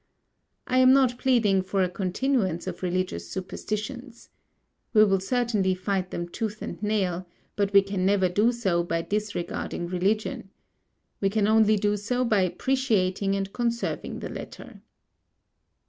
[0.65, 4.29] I am not pleading for a continuance of religious superstitions.
[4.95, 9.03] We will certainly fight them tooth and nail, but we can never do so by
[9.03, 10.49] disregarding religion.
[11.19, 14.81] We can only do so by appreciating and conserving the latter.